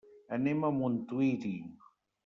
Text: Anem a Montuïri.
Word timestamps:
Anem 0.37 0.65
a 0.69 0.71
Montuïri. 0.79 1.55